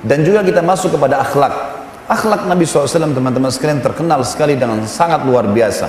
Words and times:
Dan 0.00 0.24
juga 0.24 0.40
kita 0.40 0.64
masuk 0.64 0.96
kepada 0.96 1.20
akhlak. 1.20 1.52
Akhlak 2.10 2.48
Nabi 2.48 2.66
SAW 2.66 3.14
teman-teman 3.14 3.52
sekalian 3.52 3.84
terkenal 3.84 4.24
sekali 4.26 4.56
dengan 4.56 4.82
sangat 4.88 5.22
luar 5.22 5.46
biasa. 5.46 5.86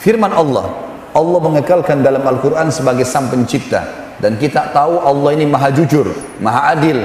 Firman 0.00 0.32
Allah, 0.32 0.72
Allah 1.12 1.40
mengekalkan 1.44 2.00
dalam 2.00 2.24
Al-Quran 2.24 2.72
sebagai 2.72 3.04
sang 3.04 3.28
pencipta. 3.28 4.12
Dan 4.20 4.36
kita 4.36 4.72
tahu 4.72 5.00
Allah 5.00 5.30
ini 5.36 5.48
maha 5.48 5.72
jujur, 5.72 6.10
maha 6.40 6.76
adil. 6.76 7.00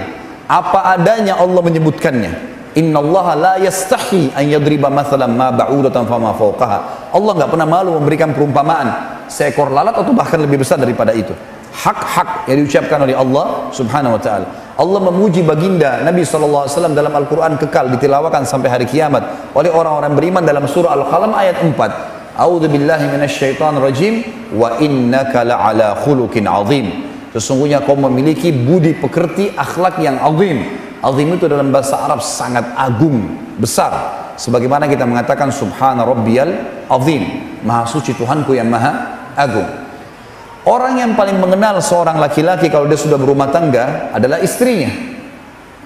Apa 0.47 0.95
adanya 0.95 1.39
Allah 1.39 1.61
menyebutkannya. 1.63 2.55
Inna 2.75 2.99
Allah 2.99 3.27
la 3.39 3.53
yastahi 3.63 4.35
an 4.35 4.43
yadriba 4.51 4.91
mathalan 4.91 5.31
ma 5.31 5.47
ba'udatan 5.47 6.03
fama 6.03 6.35
fawqaha. 6.35 7.11
Allah 7.15 7.31
nggak 7.39 7.49
pernah 7.55 7.67
malu 7.67 7.95
memberikan 7.95 8.35
perumpamaan 8.35 9.15
seekor 9.31 9.71
lalat 9.71 9.95
atau 9.95 10.11
bahkan 10.11 10.43
lebih 10.43 10.59
besar 10.59 10.75
daripada 10.75 11.15
itu. 11.15 11.31
Hak-hak 11.75 12.47
yang 12.47 12.63
diucapkan 12.63 13.03
oleh 13.03 13.11
Allah 13.11 13.67
Subhanahu 13.75 14.15
wa 14.15 14.21
taala. 14.21 14.47
Allah 14.75 14.99
memuji 15.11 15.43
baginda 15.43 16.03
Nabi 16.03 16.23
SAW 16.23 16.67
dalam 16.95 17.11
Al-Quran 17.11 17.55
kekal 17.59 17.91
ditilawakan 17.95 18.43
sampai 18.47 18.71
hari 18.71 18.85
kiamat 18.87 19.51
oleh 19.55 19.71
orang-orang 19.71 20.15
beriman 20.15 20.43
dalam 20.43 20.67
surah 20.67 20.95
Al-Qalam 20.95 21.31
ayat 21.35 21.59
4. 21.63 22.35
A'udzu 22.35 22.67
billahi 22.67 23.07
minasyaitonir 23.11 23.83
rajim 23.83 24.13
wa 24.55 24.75
innaka 24.83 25.47
la'ala 25.47 25.95
khuluqin 26.03 26.43
azim. 26.47 27.11
Sesungguhnya 27.31 27.83
kau 27.83 27.99
memiliki 27.99 28.51
budi 28.51 28.95
pekerti 28.95 29.51
akhlak 29.55 29.99
yang 29.99 30.19
azim 30.23 30.63
Azim 31.05 31.37
itu 31.37 31.45
dalam 31.45 31.69
bahasa 31.69 32.01
Arab 32.01 32.17
sangat 32.17 32.65
agung, 32.73 33.37
besar. 33.61 33.93
Sebagaimana 34.41 34.89
kita 34.89 35.05
mengatakan 35.05 35.53
subhana 35.53 36.01
rabbiyal 36.01 36.49
azim. 36.89 37.45
Maha 37.61 37.85
suci 37.85 38.17
Tuhanku 38.17 38.57
yang 38.57 38.73
maha 38.73 39.13
agung. 39.37 39.84
Orang 40.65 40.97
yang 40.97 41.13
paling 41.13 41.37
mengenal 41.37 41.77
seorang 41.77 42.17
laki-laki 42.17 42.73
kalau 42.73 42.89
dia 42.89 42.97
sudah 42.97 43.21
berumah 43.21 43.53
tangga 43.53 44.09
adalah 44.09 44.41
istrinya. 44.41 44.89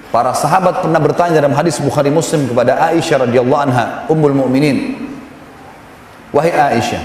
Para 0.07 0.31
sahabat 0.31 0.87
pernah 0.87 0.97
bertanya 1.03 1.43
dalam 1.43 1.51
hadis 1.51 1.83
Bukhari 1.83 2.07
Muslim 2.07 2.47
kepada 2.47 2.79
Aisyah 2.87 3.27
radhiyallahu 3.27 3.61
anha, 3.61 4.07
Ummul 4.07 4.33
Mukminin. 4.33 4.95
Wahai 6.31 6.79
Aisyah, 6.79 7.03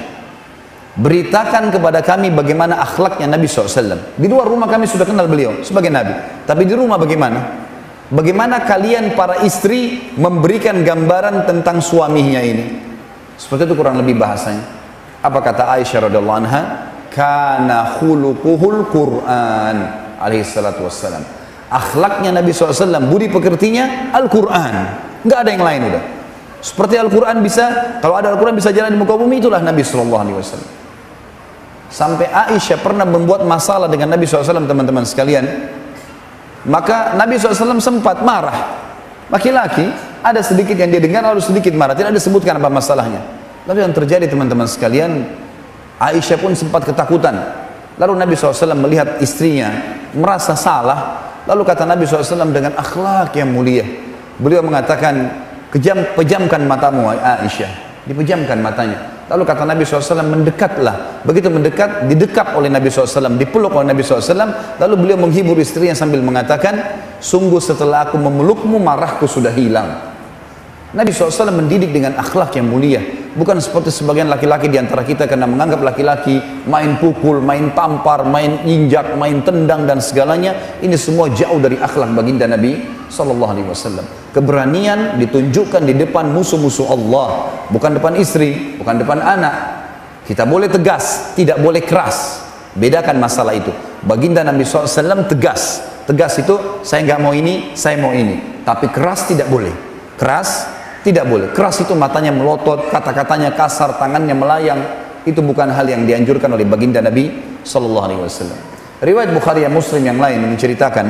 beritakan 0.95 1.75
kepada 1.75 1.99
kami 1.99 2.31
bagaimana 2.31 2.79
akhlaknya 2.79 3.27
Nabi 3.27 3.51
SAW. 3.51 4.15
Di 4.15 4.27
luar 4.31 4.47
rumah 4.47 4.71
kami 4.71 4.87
sudah 4.87 5.03
kenal 5.03 5.27
beliau 5.27 5.67
sebagai 5.67 5.91
Nabi. 5.91 6.15
Tapi 6.47 6.63
di 6.63 6.79
rumah 6.79 6.95
bagaimana? 6.95 7.67
Bagaimana 8.15 8.63
kalian 8.63 9.19
para 9.19 9.43
istri 9.43 10.15
memberikan 10.15 10.79
gambaran 10.87 11.43
tentang 11.51 11.83
suaminya 11.83 12.39
ini? 12.39 12.79
Seperti 13.35 13.67
itu 13.67 13.75
kurang 13.75 13.99
lebih 13.99 14.15
bahasanya. 14.15 14.63
Apa 15.27 15.43
kata 15.43 15.75
Aisyah 15.75 16.07
radhiallahu 16.07 16.39
anha? 16.39 16.94
Kana 17.15 17.97
khuluquhul 18.03 18.91
Qur'an 18.91 19.77
alaihi 20.19 20.43
salatu 20.43 20.83
wassalam. 20.83 21.23
Akhlaknya 21.71 22.35
Nabi 22.35 22.51
SAW, 22.51 23.07
budi 23.07 23.31
pekertinya 23.31 24.11
Al-Quran. 24.11 24.75
Nggak 25.23 25.39
ada 25.39 25.51
yang 25.55 25.65
lain 25.65 25.81
udah. 25.95 26.03
Seperti 26.59 26.99
Al-Quran 26.99 27.39
bisa, 27.39 27.99
kalau 28.03 28.19
ada 28.19 28.35
Al-Quran 28.35 28.59
bisa 28.59 28.75
jalan 28.75 28.95
di 28.95 28.99
muka 28.99 29.15
bumi, 29.15 29.39
itulah 29.39 29.63
Nabi 29.63 29.87
SAW. 29.87 30.43
Sampai 31.95 32.27
Aisyah 32.27 32.83
pernah 32.83 33.07
membuat 33.07 33.47
masalah 33.47 33.87
dengan 33.87 34.11
Nabi 34.11 34.27
SAW 34.27 34.67
teman-teman 34.67 35.07
sekalian 35.07 35.47
maka 36.65 37.13
Nabi 37.17 37.37
SAW 37.37 37.81
sempat 37.81 38.25
marah. 38.25 38.81
Laki-laki 39.29 39.85
ada 40.25 40.41
sedikit 40.41 40.77
yang 40.77 40.89
dia 40.93 41.01
dengar 41.01 41.25
lalu 41.25 41.41
sedikit 41.45 41.73
marah. 41.77 41.93
Tidak 41.97 42.13
disebutkan 42.13 42.57
apa 42.57 42.73
masalahnya. 42.73 43.21
Lalu 43.69 43.85
yang 43.85 43.95
terjadi 43.97 44.29
teman-teman 44.29 44.69
sekalian, 44.69 45.25
Aisyah 45.99 46.39
pun 46.41 46.53
sempat 46.55 46.83
ketakutan. 46.87 47.35
Lalu 47.95 48.19
Nabi 48.19 48.35
SAW 48.35 48.75
melihat 48.75 49.23
istrinya 49.23 49.71
merasa 50.15 50.59
salah. 50.59 51.23
Lalu 51.47 51.63
kata 51.63 51.87
Nabi 51.87 52.09
SAW 52.09 52.51
dengan 52.51 52.75
akhlak 52.75 53.37
yang 53.37 53.53
mulia. 53.53 53.87
Beliau 54.41 54.65
mengatakan, 54.67 55.45
Kejam, 55.75 56.15
pejamkan 56.15 56.63
matamu 56.71 57.11
Aisyah. 57.11 58.07
Dipejamkan 58.07 58.63
matanya. 58.63 59.27
Lalu 59.27 59.43
kata 59.43 59.67
Nabi 59.67 59.83
SAW, 59.83 60.23
mendekatlah. 60.23 61.25
Begitu 61.27 61.51
mendekat, 61.51 62.07
didekap 62.07 62.55
oleh 62.55 62.71
Nabi 62.71 62.93
SAW, 62.93 63.35
dipeluk 63.35 63.75
oleh 63.75 63.91
Nabi 63.91 64.07
SAW. 64.07 64.79
Lalu 64.79 64.95
beliau 64.95 65.19
menghibur 65.19 65.59
istrinya 65.59 65.97
sambil 65.97 66.23
mengatakan, 66.23 67.01
sungguh 67.19 67.59
setelah 67.59 68.07
aku 68.07 68.21
memelukmu, 68.21 68.79
marahku 68.79 69.27
sudah 69.27 69.51
hilang. 69.51 70.14
Nabi 70.95 71.11
SAW 71.11 71.51
mendidik 71.51 71.91
dengan 71.91 72.15
akhlak 72.15 72.55
yang 72.55 72.71
mulia. 72.71 73.03
Bukan 73.35 73.59
seperti 73.59 73.91
sebagian 73.91 74.31
laki-laki 74.31 74.71
di 74.71 74.79
antara 74.79 75.03
kita 75.03 75.27
karena 75.27 75.43
menganggap 75.51 75.83
laki-laki 75.83 76.39
main 76.71 76.95
pukul, 77.03 77.43
main 77.43 77.75
tampar, 77.75 78.23
main 78.23 78.63
injak, 78.63 79.19
main 79.19 79.43
tendang 79.43 79.91
dan 79.91 79.99
segalanya. 79.99 80.79
Ini 80.79 80.95
semua 80.95 81.27
jauh 81.35 81.59
dari 81.59 81.75
akhlak 81.83 82.15
baginda 82.15 82.47
Nabi 82.47 82.79
SAW. 83.11 84.07
Keberanian 84.31 85.19
ditunjukkan 85.19 85.83
di 85.83 85.99
depan 85.99 86.31
musuh-musuh 86.31 86.87
Allah. 86.87 87.51
Bukan 87.75 87.99
depan 87.99 88.15
istri, 88.15 88.79
bukan 88.79 89.03
depan 89.03 89.19
anak. 89.19 89.55
Kita 90.23 90.47
boleh 90.47 90.71
tegas, 90.71 91.35
tidak 91.35 91.59
boleh 91.59 91.83
keras. 91.83 92.39
Bedakan 92.79 93.19
masalah 93.19 93.59
itu. 93.59 93.75
Baginda 94.07 94.47
Nabi 94.47 94.63
SAW 94.63 95.27
tegas. 95.27 95.83
Tegas 96.07 96.39
itu 96.39 96.55
saya 96.87 97.03
nggak 97.03 97.19
mau 97.19 97.35
ini, 97.35 97.75
saya 97.75 97.99
mau 97.99 98.15
ini. 98.15 98.63
Tapi 98.63 98.95
keras 98.95 99.27
tidak 99.27 99.51
boleh. 99.51 99.75
Keras 100.15 100.74
tidak 101.05 101.29
boleh. 101.29 101.53
Keras 101.53 101.85
itu 101.85 101.93
matanya 101.93 102.33
melotot, 102.33 102.89
kata-katanya 102.89 103.53
kasar, 103.53 104.01
tangannya 104.01 104.33
melayang. 104.33 104.81
Itu 105.29 105.45
bukan 105.45 105.69
hal 105.69 105.85
yang 105.85 106.09
dianjurkan 106.09 106.49
oleh 106.53 106.65
baginda 106.65 107.05
Nabi 107.05 107.29
Wasallam. 107.65 108.57
Riwayat 109.05 109.31
Bukhari 109.37 109.69
yang 109.69 109.73
Muslim 109.77 110.01
yang 110.01 110.17
lain 110.17 110.41
menceritakan 110.49 111.07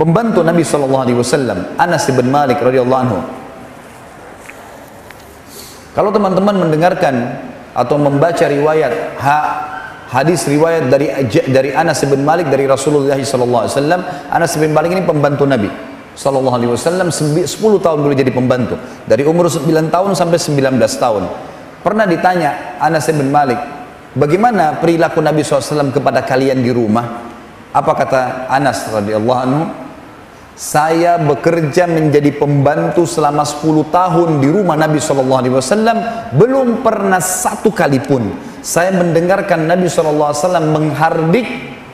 pembantu 0.00 0.40
Nabi 0.40 0.64
Wasallam 0.64 1.76
Anas 1.76 2.08
bin 2.08 2.28
Malik 2.32 2.60
radhiyallahu 2.60 3.02
anhu. 3.04 3.20
Kalau 5.96 6.12
teman-teman 6.12 6.68
mendengarkan 6.68 7.40
atau 7.72 7.96
membaca 7.96 8.44
riwayat 8.44 9.16
ha, 9.16 9.36
hadis 10.12 10.44
riwayat 10.44 10.92
dari 10.92 11.08
dari 11.52 11.72
Anas 11.72 12.04
bin 12.04 12.20
Malik 12.20 12.52
dari 12.52 12.68
Rasulullah 12.68 13.16
Wasallam, 13.16 14.00
Anas 14.28 14.56
bin 14.56 14.76
Malik 14.76 14.92
ini 14.92 15.04
pembantu 15.04 15.48
Nabi. 15.48 15.85
Sallallahu 16.16 16.56
Alaihi 16.56 16.72
Wasallam 16.72 17.12
10 17.12 17.44
tahun 17.60 17.98
dulu 18.00 18.14
jadi 18.16 18.32
pembantu. 18.32 18.80
Dari 19.04 19.22
umur 19.28 19.52
9 19.52 19.68
tahun 19.92 20.10
sampai 20.16 20.40
19 20.40 20.80
tahun. 20.96 21.28
Pernah 21.84 22.08
ditanya 22.08 22.80
Anas 22.80 23.06
bin 23.12 23.28
Malik 23.28 23.60
bagaimana 24.16 24.80
perilaku 24.80 25.20
Nabi 25.20 25.44
SAW 25.44 25.92
kepada 25.92 26.24
kalian 26.24 26.64
di 26.64 26.72
rumah? 26.72 27.22
Apa 27.70 27.92
kata 27.92 28.48
Anas 28.48 28.88
radhiyallahu 28.88 29.40
anhu? 29.44 29.62
Saya 30.56 31.20
bekerja 31.20 31.84
menjadi 31.84 32.32
pembantu 32.32 33.04
selama 33.04 33.44
10 33.44 33.92
tahun 33.92 34.40
di 34.40 34.48
rumah 34.48 34.72
Nabi 34.72 34.96
Shallallahu 34.96 35.40
Alaihi 35.44 35.54
Wasallam. 35.60 35.96
Belum 36.32 36.80
pernah 36.80 37.20
satu 37.20 37.68
kali 37.68 38.00
pun 38.00 38.32
saya 38.64 38.88
mendengarkan 38.96 39.68
Nabi 39.68 39.84
Shallallahu 39.84 40.32
Alaihi 40.32 40.42
Wasallam 40.48 40.66
menghardik 40.72 41.48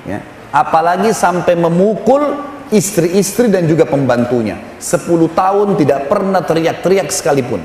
ya, 0.07 0.23
apalagi 0.55 1.11
sampai 1.11 1.59
memukul 1.59 2.52
istri-istri 2.73 3.53
dan 3.53 3.69
juga 3.69 3.85
pembantunya. 3.85 4.59
Sepuluh 4.81 5.29
tahun 5.31 5.77
tidak 5.77 6.09
pernah 6.09 6.41
teriak-teriak 6.41 7.13
sekalipun. 7.13 7.61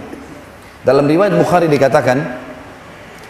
Dalam 0.83 1.07
riwayat 1.07 1.33
Bukhari 1.33 1.71
dikatakan, 1.71 2.17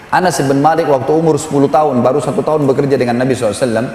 Anas 0.09 0.41
bin 0.41 0.59
Malik 0.59 0.89
waktu 0.89 1.11
umur 1.13 1.37
10 1.37 1.69
tahun, 1.69 1.95
baru 2.01 2.19
satu 2.19 2.41
tahun 2.41 2.65
bekerja 2.65 2.97
dengan 2.97 3.19
Nabi 3.21 3.35
SAW, 3.35 3.87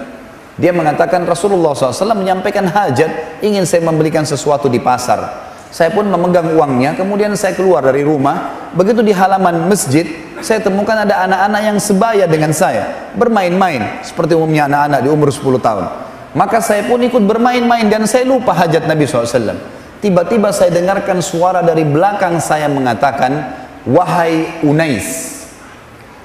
dia 0.53 0.69
mengatakan 0.69 1.25
Rasulullah 1.25 1.73
SAW 1.73 2.13
menyampaikan 2.13 2.69
hajat, 2.69 3.41
ingin 3.41 3.65
saya 3.65 3.81
membelikan 3.81 4.21
sesuatu 4.21 4.69
di 4.69 4.77
pasar. 4.77 5.51
Saya 5.73 5.89
pun 5.89 6.05
memegang 6.05 6.53
uangnya, 6.53 6.93
kemudian 6.93 7.33
saya 7.33 7.57
keluar 7.57 7.81
dari 7.81 8.05
rumah. 8.05 8.69
Begitu 8.77 9.01
di 9.01 9.09
halaman 9.09 9.65
masjid, 9.65 10.05
saya 10.37 10.61
temukan 10.61 10.93
ada 10.93 11.25
anak-anak 11.25 11.61
yang 11.65 11.77
sebaya 11.81 12.29
dengan 12.29 12.53
saya, 12.53 13.09
bermain-main, 13.17 14.05
seperti 14.05 14.37
umumnya 14.37 14.69
anak-anak 14.69 14.99
di 15.01 15.09
umur 15.09 15.33
10 15.33 15.57
tahun. 15.57 16.12
Maka 16.33 16.57
saya 16.65 16.89
pun 16.89 16.97
ikut 16.97 17.21
bermain-main 17.29 17.85
dan 17.89 18.09
saya 18.09 18.25
lupa 18.25 18.57
hajat 18.57 18.89
Nabi 18.89 19.05
SAW. 19.05 19.53
Tiba-tiba 20.01 20.49
saya 20.49 20.73
dengarkan 20.73 21.21
suara 21.21 21.61
dari 21.61 21.85
belakang 21.85 22.41
saya 22.41 22.67
mengatakan, 22.67 23.61
Wahai 23.85 24.65
Unais. 24.65 25.39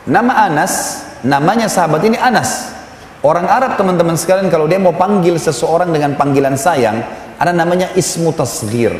Nama 0.08 0.48
Anas, 0.48 1.04
namanya 1.20 1.68
sahabat 1.68 2.00
ini 2.08 2.16
Anas. 2.16 2.72
Orang 3.20 3.44
Arab 3.50 3.76
teman-teman 3.76 4.16
sekalian 4.16 4.48
kalau 4.48 4.70
dia 4.70 4.80
mau 4.80 4.96
panggil 4.96 5.36
seseorang 5.36 5.92
dengan 5.92 6.16
panggilan 6.16 6.56
sayang, 6.56 7.04
ada 7.36 7.52
namanya 7.52 7.92
ismu 7.92 8.32
tasghir. 8.32 8.94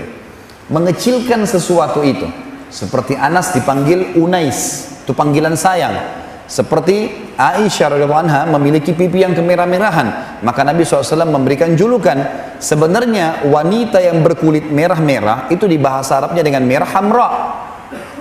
Mengecilkan 0.69 1.49
sesuatu 1.49 2.05
itu. 2.05 2.29
Seperti 2.69 3.17
Anas 3.17 3.57
dipanggil 3.57 4.21
Unais, 4.21 4.91
itu 5.01 5.17
panggilan 5.17 5.57
sayang. 5.57 6.18
Seperti 6.49 7.13
Aisyah 7.37 7.93
radhiyallahu 7.93 8.25
anha 8.25 8.49
memiliki 8.49 8.97
pipi 8.97 9.21
yang 9.21 9.37
kemerah-merahan, 9.37 10.41
maka 10.41 10.65
Nabi 10.65 10.81
SAW 10.81 11.29
memberikan 11.29 11.77
julukan. 11.77 12.17
Sebenarnya 12.57 13.45
wanita 13.53 14.01
yang 14.01 14.25
berkulit 14.25 14.65
merah-merah 14.73 15.53
itu 15.53 15.69
di 15.69 15.77
bahasa 15.77 16.17
Arabnya 16.17 16.41
dengan 16.41 16.65
merah 16.65 16.89
hamra. 16.89 17.29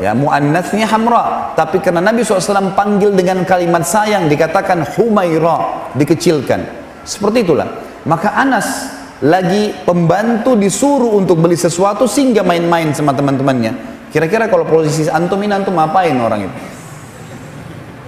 Ya, 0.04 0.12
muannatsnya 0.12 0.86
hamra, 0.92 1.56
tapi 1.56 1.80
karena 1.80 2.04
Nabi 2.04 2.22
SAW 2.22 2.76
panggil 2.76 3.16
dengan 3.16 3.48
kalimat 3.48 3.88
sayang 3.88 4.28
dikatakan 4.28 4.84
humaira, 5.00 5.90
dikecilkan. 5.96 6.68
Seperti 7.08 7.48
itulah. 7.48 7.66
Maka 8.04 8.36
Anas 8.36 8.92
lagi 9.24 9.72
pembantu 9.88 10.60
disuruh 10.60 11.16
untuk 11.16 11.40
beli 11.40 11.56
sesuatu 11.56 12.04
sehingga 12.06 12.44
main-main 12.44 12.92
sama 12.92 13.16
teman-temannya. 13.16 13.96
Kira-kira 14.12 14.52
kalau 14.52 14.68
posisi 14.68 15.08
antum 15.08 15.40
ini 15.42 15.56
antum 15.56 15.80
ngapain 15.80 16.14
orang 16.20 16.46
itu? 16.46 16.77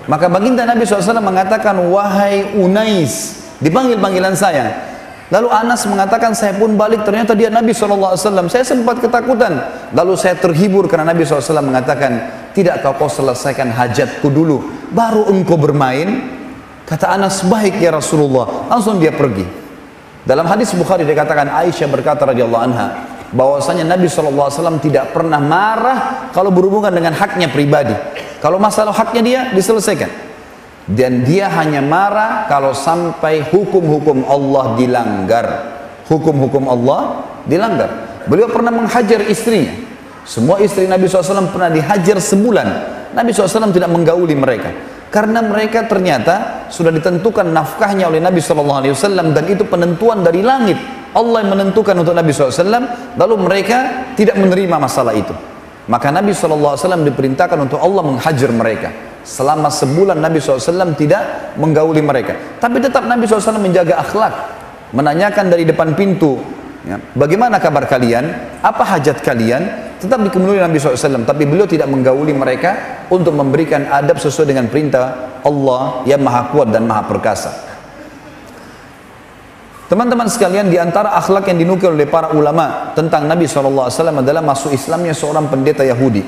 Maka 0.09 0.25
baginda 0.25 0.65
Nabi 0.65 0.89
SAW 0.89 1.21
mengatakan, 1.21 1.77
wahai 1.93 2.57
Unais, 2.57 3.45
dipanggil 3.61 4.01
panggilan 4.01 4.33
saya. 4.33 4.89
Lalu 5.29 5.45
Anas 5.53 5.85
mengatakan 5.85 6.33
saya 6.33 6.57
pun 6.57 6.73
balik. 6.73 7.05
Ternyata 7.05 7.37
dia 7.37 7.53
Nabi 7.53 7.69
SAW. 7.69 8.17
Saya 8.49 8.65
sempat 8.65 8.97
ketakutan. 8.97 9.61
Lalu 9.93 10.17
saya 10.17 10.33
terhibur 10.33 10.89
karena 10.89 11.13
Nabi 11.13 11.21
SAW 11.21 11.61
mengatakan 11.61 12.33
tidak 12.57 12.81
kau 12.81 12.97
kau 12.97 13.05
selesaikan 13.05 13.69
hajatku 13.69 14.25
dulu 14.25 14.89
baru 14.89 15.29
engkau 15.29 15.61
bermain. 15.61 16.33
Kata 16.89 17.13
Anas 17.13 17.45
baik 17.45 17.77
ya 17.77 17.93
Rasulullah. 17.93 18.65
Langsung 18.73 18.97
dia 18.97 19.13
pergi. 19.13 19.45
Dalam 20.25 20.49
hadis 20.49 20.73
Bukhari 20.73 21.05
dikatakan 21.05 21.45
Aisyah 21.45 21.87
berkata 21.89 22.25
radhiyallahu 22.25 22.63
anha 22.65 22.87
bahwasanya 23.29 23.85
Nabi 23.85 24.09
SAW 24.09 24.81
tidak 24.81 25.13
pernah 25.13 25.37
marah 25.37 26.29
kalau 26.33 26.49
berhubungan 26.49 26.89
dengan 26.89 27.13
haknya 27.13 27.49
pribadi. 27.49 27.93
Kalau 28.41 28.57
masalah 28.57 28.95
haknya 28.95 29.21
dia 29.21 29.41
diselesaikan. 29.53 30.29
Dan 30.89 31.21
dia 31.21 31.45
hanya 31.53 31.85
marah 31.85 32.49
kalau 32.49 32.73
sampai 32.73 33.45
hukum-hukum 33.45 34.25
Allah 34.25 34.73
dilanggar. 34.73 35.47
Hukum-hukum 36.09 36.65
Allah 36.65 37.29
dilanggar. 37.45 38.23
Beliau 38.25 38.49
pernah 38.49 38.73
menghajar 38.73 39.21
istrinya. 39.29 39.69
Semua 40.25 40.57
istri 40.61 40.89
Nabi 40.89 41.05
SAW 41.05 41.53
pernah 41.53 41.69
dihajar 41.69 42.17
sebulan. 42.17 42.67
Nabi 43.13 43.29
SAW 43.29 43.69
tidak 43.69 43.89
menggauli 43.89 44.33
mereka. 44.33 44.73
Karena 45.09 45.41
mereka 45.41 45.85
ternyata 45.89 46.65
sudah 46.69 46.93
ditentukan 46.93 47.49
nafkahnya 47.49 48.09
oleh 48.09 48.21
Nabi 48.21 48.41
SAW 48.41 48.85
dan 49.33 49.45
itu 49.49 49.65
penentuan 49.65 50.21
dari 50.21 50.45
langit 50.45 50.77
Allah 51.13 51.41
yang 51.41 51.57
menentukan 51.57 51.95
untuk 51.97 52.13
Nabi 52.13 52.29
SAW 52.29 53.17
lalu 53.17 53.35
mereka 53.41 54.09
tidak 54.13 54.37
menerima 54.37 54.77
masalah 54.77 55.17
itu. 55.17 55.33
Maka 55.89 56.13
Nabi 56.13 56.37
SAW 56.37 56.77
diperintahkan 57.01 57.57
untuk 57.57 57.81
Allah 57.81 58.05
menghajar 58.05 58.53
mereka. 58.53 58.93
Selama 59.25 59.73
sebulan 59.73 60.21
Nabi 60.21 60.37
SAW 60.37 60.93
tidak 60.93 61.53
menggauli 61.57 62.01
mereka. 62.05 62.61
Tapi 62.61 62.77
tetap 62.77 63.09
Nabi 63.09 63.25
SAW 63.25 63.57
menjaga 63.57 63.97
akhlak 63.97 64.33
menanyakan 64.93 65.53
dari 65.53 65.69
depan 65.69 65.93
pintu 65.93 66.41
ya, 66.85 66.97
bagaimana 67.13 67.61
kabar 67.61 67.85
kalian? 67.85 68.57
Apa 68.61 68.97
hajat 68.97 69.21
kalian? 69.21 69.61
Tetap 70.01 70.17
dikemudian 70.23 70.65
Nabi 70.65 70.81
SAW 70.81 71.25
tapi 71.27 71.45
beliau 71.45 71.67
tidak 71.69 71.89
menggauli 71.91 72.31
mereka 72.33 73.03
untuk 73.09 73.35
memberikan 73.35 73.89
adab 73.89 74.17
sesuai 74.17 74.49
dengan 74.49 74.65
perintah 74.69 75.37
Allah 75.45 76.05
yang 76.09 76.23
maha 76.23 76.49
kuat 76.53 76.71
dan 76.73 76.87
maha 76.87 77.03
perkasa 77.05 77.68
Teman-teman 79.89 80.29
sekalian, 80.29 80.69
di 80.69 80.77
antara 80.77 81.17
akhlak 81.17 81.49
yang 81.49 81.65
dinukil 81.65 81.97
oleh 81.97 82.05
para 82.05 82.29
ulama 82.29 82.93
tentang 82.93 83.25
Nabi 83.25 83.49
SAW 83.49 83.89
adalah 83.89 84.45
masuk 84.45 84.69
Islamnya 84.69 85.17
seorang 85.17 85.49
pendeta 85.49 85.81
Yahudi. 85.81 86.21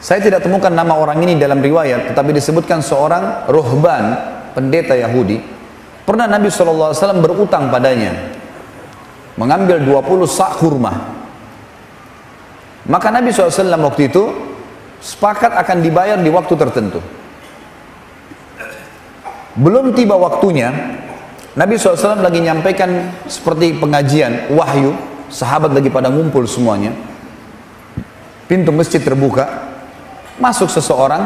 Saya 0.00 0.24
tidak 0.24 0.40
temukan 0.40 0.72
nama 0.72 0.96
orang 0.96 1.20
ini 1.20 1.36
dalam 1.36 1.60
riwayat, 1.60 2.08
tetapi 2.08 2.32
disebutkan 2.32 2.80
seorang 2.80 3.44
rohban, 3.52 4.16
pendeta 4.56 4.96
Yahudi. 4.96 5.36
Pernah 6.08 6.24
Nabi 6.32 6.48
SAW 6.48 7.20
berutang 7.20 7.68
padanya, 7.68 8.16
mengambil 9.36 9.84
20 9.84 10.24
sak 10.24 10.64
kurma. 10.64 10.96
Maka 12.88 13.12
Nabi 13.12 13.36
SAW 13.36 13.68
waktu 13.84 14.08
itu 14.08 14.32
sepakat 15.04 15.52
akan 15.60 15.84
dibayar 15.84 16.16
di 16.16 16.32
waktu 16.32 16.56
tertentu. 16.56 17.19
Belum 19.58 19.90
tiba 19.96 20.14
waktunya, 20.14 20.70
Nabi 21.58 21.74
SAW 21.74 22.22
lagi 22.22 22.38
nyampaikan 22.38 23.10
seperti 23.26 23.74
pengajian, 23.78 24.54
wahyu, 24.54 24.94
sahabat 25.26 25.74
lagi 25.74 25.90
pada 25.90 26.06
ngumpul 26.06 26.46
semuanya. 26.46 26.94
Pintu 28.46 28.70
masjid 28.74 28.98
terbuka, 29.02 29.70
Masuk 30.40 30.72
seseorang, 30.72 31.20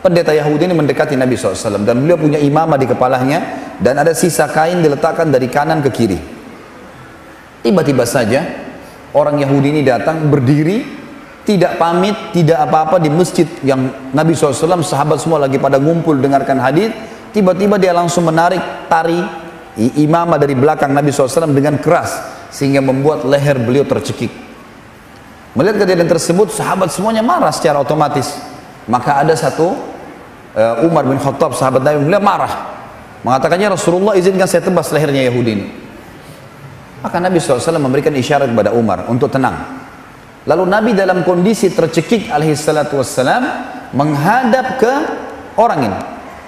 pendeta 0.00 0.32
Yahudi 0.32 0.64
ini 0.64 0.72
mendekati 0.72 1.20
Nabi 1.20 1.36
SAW 1.36 1.84
dan 1.84 2.00
beliau 2.00 2.16
punya 2.16 2.40
imamah 2.40 2.80
di 2.80 2.88
kepalanya 2.88 3.60
dan 3.76 4.00
ada 4.00 4.16
sisa 4.16 4.48
kain 4.48 4.80
diletakkan 4.80 5.28
dari 5.28 5.52
kanan 5.52 5.84
ke 5.84 5.92
kiri. 5.92 6.16
Tiba-tiba 7.60 8.08
saja 8.08 8.40
orang 9.12 9.36
Yahudi 9.36 9.68
ini 9.68 9.80
datang 9.84 10.32
berdiri, 10.32 10.80
tidak 11.44 11.76
pamit, 11.76 12.16
tidak 12.32 12.64
apa-apa 12.64 12.96
di 12.96 13.12
masjid 13.12 13.44
yang 13.60 13.84
Nabi 14.16 14.32
SAW 14.32 14.80
sahabat 14.80 15.20
semua 15.20 15.44
lagi 15.44 15.60
pada 15.60 15.76
ngumpul 15.76 16.16
dengarkan 16.16 16.56
hadis. 16.56 16.88
Tiba-tiba 17.34 17.82
dia 17.82 17.90
langsung 17.90 18.22
menarik 18.30 18.62
tari 18.86 19.18
imamah 19.98 20.38
dari 20.38 20.54
belakang 20.54 20.94
Nabi 20.94 21.10
SAW 21.10 21.50
dengan 21.50 21.82
keras 21.82 22.14
sehingga 22.54 22.78
membuat 22.78 23.26
leher 23.26 23.58
beliau 23.58 23.82
tercekik. 23.82 24.30
Melihat 25.58 25.82
kejadian 25.82 26.06
tersebut, 26.06 26.54
sahabat 26.54 26.94
semuanya 26.94 27.26
marah 27.26 27.50
secara 27.50 27.82
otomatis. 27.82 28.38
Maka 28.86 29.18
ada 29.26 29.34
satu 29.34 29.94
uh, 30.54 30.86
Umar 30.86 31.04
bin 31.04 31.18
Khattab 31.18 31.52
sahabat 31.52 31.82
Nabi 31.82 32.06
beliau 32.06 32.22
marah 32.22 32.52
mengatakannya 33.26 33.74
Rasulullah 33.74 34.14
izinkan 34.14 34.46
saya 34.46 34.62
tebas 34.62 34.88
lehernya 34.94 35.26
Yahudi 35.26 35.50
ini 35.50 35.66
maka 37.04 37.20
Nabi 37.20 37.36
SAW 37.36 37.76
memberikan 37.76 38.14
isyarat 38.14 38.48
kepada 38.48 38.72
Umar 38.72 39.10
untuk 39.10 39.28
tenang 39.28 39.84
lalu 40.48 40.64
Nabi 40.64 40.90
dalam 40.96 41.26
kondisi 41.26 41.72
tercekik 41.74 42.30
alaihi 42.30 42.56
salatu 42.56 43.02
wassalam 43.02 43.42
menghadap 43.92 44.78
ke 44.80 44.92
orang 45.58 45.80
ini 45.90 45.98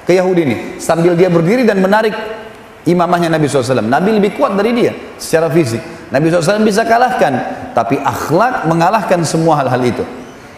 ke 0.06 0.14
Yahudi 0.14 0.41
ini 0.47 0.56
sambil 0.79 1.19
dia 1.19 1.26
berdiri 1.26 1.67
dan 1.67 1.82
menarik 1.82 2.14
imamahnya 2.87 3.29
Nabi 3.29 3.50
SAW 3.50 3.82
Nabi 3.82 4.17
lebih 4.17 4.38
kuat 4.38 4.55
dari 4.55 4.70
dia 4.73 4.94
secara 5.19 5.50
fisik 5.50 5.82
Nabi 6.08 6.31
SAW 6.31 6.62
bisa 6.62 6.87
kalahkan 6.87 7.35
tapi 7.75 7.99
akhlak 7.99 8.70
mengalahkan 8.70 9.20
semua 9.26 9.58
hal-hal 9.58 9.82
itu 9.82 10.06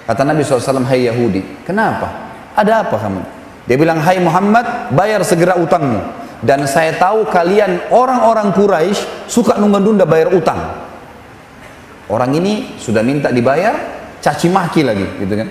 Kata 0.09 0.25
Nabi 0.25 0.41
SAW, 0.41 0.89
hai 0.89 1.05
Yahudi, 1.05 1.69
kenapa? 1.69 2.09
Ada 2.57 2.81
apa 2.81 2.97
kamu? 2.97 3.21
Dia 3.69 3.77
bilang, 3.77 4.01
hai 4.01 4.17
Muhammad, 4.17 4.89
bayar 4.97 5.21
segera 5.21 5.61
utangmu. 5.61 6.01
Dan 6.41 6.65
saya 6.65 6.97
tahu 6.97 7.29
kalian 7.29 7.93
orang-orang 7.93 8.57
Quraisy 8.57 9.29
suka 9.29 9.61
nunda-nunda 9.61 10.09
bayar 10.09 10.33
utang. 10.33 10.57
Orang 12.09 12.33
ini 12.33 12.81
sudah 12.81 13.05
minta 13.05 13.29
dibayar, 13.29 13.77
caci 14.25 14.49
maki 14.49 14.81
lagi, 14.81 15.05
gitu 15.21 15.35
kan? 15.37 15.49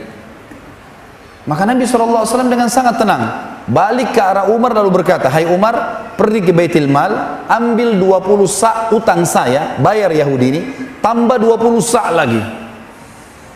Maka 1.45 1.61
Nabi 1.69 1.85
SAW 1.85 2.25
dengan 2.49 2.65
sangat 2.65 2.97
tenang 2.97 3.46
balik 3.67 4.15
ke 4.15 4.21
arah 4.23 4.47
Umar 4.47 4.71
lalu 4.71 5.03
berkata, 5.03 5.27
Hai 5.27 5.43
Umar, 5.43 6.07
pergi 6.15 6.39
ke 6.39 6.51
Baitul 6.55 6.87
Mal, 6.87 7.43
ambil 7.51 7.99
20 7.99 8.47
sak 8.47 8.95
utang 8.95 9.27
saya, 9.27 9.75
bayar 9.83 10.09
Yahudi 10.09 10.45
ini, 10.47 10.61
tambah 11.03 11.35
20 11.35 11.83
sak 11.83 12.15
lagi. 12.15 12.39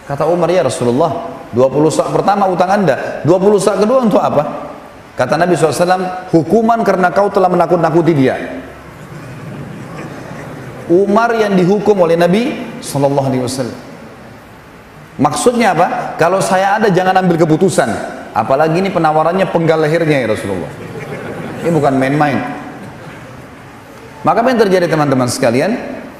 Kata 0.06 0.27
Umar, 0.27 0.51
ya 0.51 0.68
Rasulullah, 0.68 1.32
20 1.56 1.88
sak 1.88 2.08
pertama 2.12 2.51
utang 2.51 2.70
anda, 2.70 3.24
20 3.24 3.63
sak 3.63 3.75
kedua 3.88 4.03
untuk 4.03 4.20
apa? 4.20 4.70
Kata 5.15 5.39
Nabi 5.39 5.56
SAW, 5.56 6.32
hukuman 6.36 6.84
karena 6.84 7.12
kau 7.12 7.32
telah 7.32 7.48
menakut-nakuti 7.48 8.12
dia. 8.12 8.36
Umar 10.91 11.32
yang 11.39 11.56
dihukum 11.56 11.96
oleh 12.03 12.20
Nabi 12.20 12.51
SAW. 12.84 13.72
Maksudnya 15.22 15.72
apa? 15.72 16.18
Kalau 16.20 16.44
saya 16.44 16.80
ada 16.82 16.91
jangan 16.91 17.24
ambil 17.24 17.39
keputusan. 17.39 18.21
Apalagi 18.32 18.80
ini 18.80 18.90
penawarannya 18.90 19.48
penggal 19.52 19.84
lehernya 19.84 20.24
ya 20.24 20.28
Rasulullah. 20.32 20.72
Ini 21.62 21.70
bukan 21.70 21.94
main-main. 22.00 22.38
Maka 24.22 24.38
apa 24.46 24.50
yang 24.54 24.62
terjadi 24.62 24.86
teman-teman 24.88 25.28
sekalian? 25.28 25.72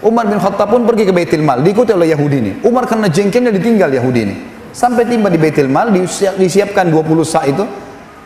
Umar 0.01 0.25
bin 0.25 0.41
Khattab 0.41 0.74
pun 0.74 0.82
pergi 0.84 1.06
ke 1.06 1.13
Baitul 1.13 1.46
Mal, 1.46 1.62
diikuti 1.62 1.94
oleh 1.94 2.10
Yahudi 2.10 2.38
ini. 2.41 2.51
Umar 2.65 2.89
karena 2.89 3.06
jengkelnya 3.06 3.53
ditinggal 3.53 3.94
Yahudi 3.94 4.20
ini. 4.25 4.36
Sampai 4.74 5.06
tiba 5.06 5.30
di 5.30 5.38
Baitul 5.38 5.70
Mal, 5.70 5.94
disiap, 5.94 6.41
disiapkan 6.41 6.89
20 6.89 7.22
sa 7.22 7.46
itu. 7.46 7.62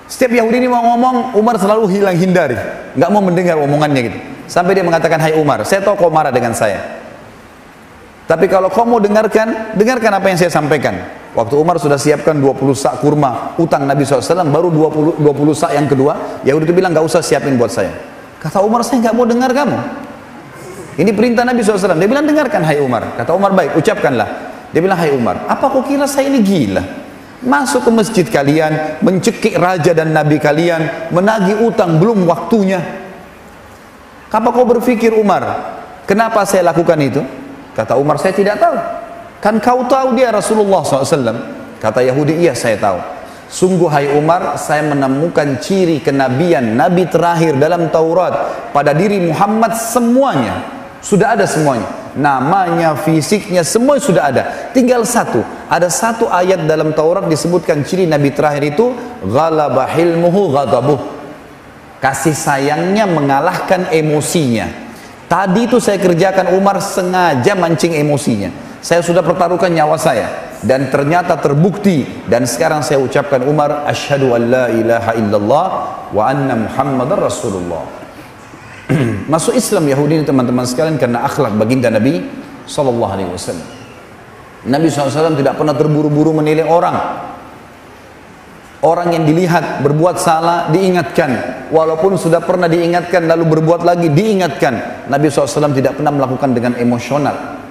Setiap 0.07 0.39
Yahudi 0.39 0.63
ini 0.63 0.69
mau 0.71 0.79
ngomong, 0.95 1.35
Umar 1.35 1.59
selalu 1.59 1.91
hilang 1.91 2.15
hindari. 2.15 2.55
Nggak 2.95 3.09
mau 3.11 3.19
mendengar 3.19 3.59
omongannya 3.59 4.01
gitu. 4.07 4.17
Sampai 4.47 4.77
dia 4.79 4.85
mengatakan, 4.87 5.19
Hai 5.19 5.35
Umar, 5.35 5.67
saya 5.67 5.83
tahu 5.83 5.99
kau 5.99 6.07
marah 6.13 6.31
dengan 6.31 6.55
saya. 6.55 6.79
Tapi 8.25 8.47
kalau 8.47 8.71
kau 8.71 8.87
mau 8.87 9.03
dengarkan, 9.03 9.75
dengarkan 9.75 10.11
apa 10.15 10.25
yang 10.31 10.37
saya 10.39 10.49
sampaikan. 10.49 10.95
Waktu 11.35 11.55
Umar 11.59 11.75
sudah 11.83 11.99
siapkan 11.99 12.39
20 12.39 12.55
sak 12.71 13.03
kurma 13.03 13.59
utang 13.59 13.83
Nabi 13.83 14.07
SAW, 14.07 14.47
baru 14.47 14.71
20, 14.71 15.19
20 15.19 15.51
sak 15.51 15.75
yang 15.75 15.83
kedua, 15.83 16.39
Yahudi 16.47 16.71
itu 16.71 16.71
bilang, 16.71 16.95
nggak 16.95 17.03
usah 17.03 17.19
siapin 17.19 17.59
buat 17.59 17.67
saya. 17.67 17.91
Kata 18.39 18.63
Umar, 18.63 18.87
saya 18.87 19.03
nggak 19.03 19.15
mau 19.19 19.27
dengar 19.27 19.51
kamu. 19.51 19.75
Ini 20.95 21.11
perintah 21.11 21.43
Nabi 21.43 21.59
SAW. 21.59 21.99
Dia 21.99 22.07
bilang, 22.07 22.23
dengarkan 22.23 22.63
hai 22.63 22.79
Umar. 22.79 23.19
Kata 23.19 23.35
Umar, 23.35 23.51
baik, 23.51 23.75
ucapkanlah. 23.75 24.29
Dia 24.71 24.79
bilang, 24.79 24.95
hai 24.95 25.11
Umar, 25.11 25.43
apa 25.51 25.67
kau 25.67 25.83
kira 25.83 26.07
saya 26.07 26.31
ini 26.31 26.39
gila? 26.39 26.83
Masuk 27.43 27.83
ke 27.83 27.91
masjid 27.91 28.23
kalian, 28.23 29.03
mencekik 29.03 29.59
raja 29.59 29.91
dan 29.91 30.15
nabi 30.15 30.39
kalian, 30.39 31.11
menagih 31.11 31.67
utang 31.67 31.99
belum 31.99 32.23
waktunya. 32.23 32.79
Apa 34.31 34.51
kau 34.55 34.63
berpikir 34.63 35.11
Umar, 35.11 35.43
kenapa 36.07 36.47
saya 36.47 36.71
lakukan 36.71 36.99
itu? 37.03 37.21
Kata 37.75 37.99
Umar, 37.99 38.15
saya 38.19 38.31
tidak 38.31 38.55
tahu. 38.59 39.04
Kan 39.45 39.61
kau 39.61 39.85
tahu 39.85 40.17
dia 40.17 40.33
Rasulullah 40.33 40.81
SAW. 40.81 41.37
Kata 41.77 42.01
Yahudi, 42.01 42.41
iya 42.41 42.57
saya 42.57 42.81
tahu. 42.81 42.97
Sungguh 43.45 43.85
hai 43.93 44.09
Umar, 44.17 44.57
saya 44.57 44.81
menemukan 44.81 45.61
ciri 45.61 46.01
kenabian 46.01 46.73
Nabi 46.73 47.05
terakhir 47.05 47.53
dalam 47.61 47.93
Taurat 47.93 48.33
pada 48.73 48.89
diri 48.89 49.21
Muhammad 49.21 49.77
semuanya. 49.77 50.65
Sudah 50.97 51.37
ada 51.37 51.45
semuanya. 51.45 51.85
Namanya, 52.17 52.97
fisiknya, 52.97 53.61
semua 53.61 54.01
sudah 54.01 54.33
ada. 54.33 54.73
Tinggal 54.73 55.05
satu. 55.05 55.45
Ada 55.69 55.93
satu 55.93 56.25
ayat 56.25 56.65
dalam 56.65 56.97
Taurat 56.97 57.29
disebutkan 57.29 57.85
ciri 57.85 58.09
Nabi 58.09 58.33
terakhir 58.33 58.65
itu. 58.65 58.97
Ghalaba 59.29 59.85
hilmuhu 59.93 60.57
ghadabuh. 60.57 60.97
Kasih 62.01 62.33
sayangnya 62.33 63.05
mengalahkan 63.05 63.93
emosinya. 63.93 64.65
Tadi 65.29 65.69
itu 65.69 65.77
saya 65.77 66.01
kerjakan 66.01 66.57
Umar 66.57 66.81
sengaja 66.81 67.53
mancing 67.53 67.93
emosinya. 67.93 68.64
Saya 68.85 69.01
sudah 69.01 69.25
pertaruhkan 69.25 69.73
nyawa 69.73 69.97
saya 69.97 70.53
dan 70.61 70.93
ternyata 70.93 71.33
terbukti 71.41 72.05
dan 72.29 72.45
sekarang 72.45 72.85
saya 72.85 73.01
ucapkan 73.01 73.41
Umar 73.41 73.81
asyhadu 73.89 74.37
an 74.37 74.41
la 74.45 74.65
ilaha 74.69 75.17
illallah 75.17 75.67
wa 76.13 76.21
anna 76.29 76.53
muhammadar 76.53 77.17
rasulullah. 77.17 77.81
Masuk 79.33 79.57
Islam 79.57 79.89
Yahudi 79.89 80.21
ini 80.21 80.25
teman-teman 80.29 80.69
sekalian 80.69 81.01
karena 81.01 81.25
akhlak 81.25 81.57
baginda 81.57 81.89
Nabi 81.89 82.29
sallallahu 82.69 83.09
alaihi 83.09 83.33
wasallam. 83.33 83.65
Nabi 84.69 84.89
SAW 84.89 85.33
tidak 85.33 85.57
pernah 85.57 85.73
terburu-buru 85.73 86.37
menilai 86.37 86.65
orang. 86.65 86.97
Orang 88.85 89.13
yang 89.17 89.25
dilihat 89.25 89.81
berbuat 89.81 90.21
salah 90.21 90.69
diingatkan. 90.69 91.69
Walaupun 91.73 92.21
sudah 92.21 92.41
pernah 92.41 92.69
diingatkan 92.69 93.25
lalu 93.25 93.49
berbuat 93.49 93.81
lagi 93.81 94.13
diingatkan. 94.13 95.05
Nabi 95.09 95.29
SAW 95.29 95.73
tidak 95.73 95.97
pernah 95.97 96.13
melakukan 96.13 96.53
dengan 96.53 96.77
emosional 96.77 97.64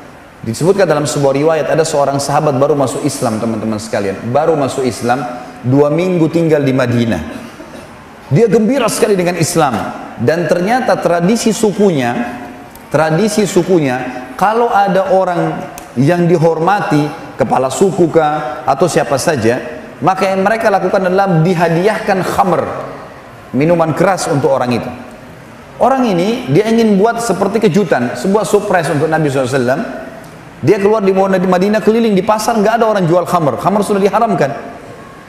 Disebutkan 0.45 0.85
dalam 0.85 1.09
sebuah 1.09 1.33
riwayat 1.33 1.67
ada 1.73 1.89
seorang 1.89 2.21
sahabat 2.21 2.61
baru 2.61 2.77
masuk 2.77 3.01
Islam 3.01 3.41
teman-teman 3.41 3.81
sekalian. 3.81 4.29
Baru 4.29 4.53
masuk 4.61 4.85
Islam, 4.85 5.25
dua 5.65 5.89
minggu 5.89 6.29
tinggal 6.29 6.61
di 6.61 6.77
Madinah. 6.77 7.23
Dia 8.29 8.45
gembira 8.53 8.85
sekali 8.93 9.17
dengan 9.17 9.41
Islam. 9.41 9.73
Dan 10.21 10.45
ternyata 10.45 11.01
tradisi 11.01 11.49
sukunya, 11.49 12.13
tradisi 12.93 13.49
sukunya, 13.49 14.29
kalau 14.37 14.69
ada 14.69 15.17
orang 15.17 15.65
yang 15.97 16.29
dihormati, 16.29 17.09
kepala 17.41 17.73
suku 17.73 18.13
kah, 18.13 18.69
atau 18.69 18.85
siapa 18.85 19.17
saja, 19.17 19.81
maka 20.05 20.29
yang 20.29 20.45
mereka 20.45 20.69
lakukan 20.69 21.09
adalah 21.09 21.41
dihadiahkan 21.41 22.21
khamr, 22.21 22.63
minuman 23.57 23.97
keras 23.97 24.29
untuk 24.29 24.53
orang 24.53 24.77
itu. 24.77 24.91
Orang 25.81 26.05
ini 26.05 26.53
dia 26.53 26.69
ingin 26.69 27.01
buat 27.01 27.25
seperti 27.25 27.65
kejutan, 27.65 28.13
sebuah 28.13 28.45
surprise 28.45 28.93
untuk 28.93 29.09
Nabi 29.09 29.27
SAW 29.33 30.04
dia 30.65 30.81
keluar 30.81 31.05
di 31.05 31.13
Madinah 31.13 31.85
keliling 31.85 32.17
di 32.17 32.25
pasar 32.25 32.57
nggak 32.57 32.81
ada 32.81 32.89
orang 32.89 33.05
jual 33.05 33.29
khamr. 33.29 33.61
Khamr 33.61 33.85
sudah 33.85 34.01
diharamkan. 34.01 34.51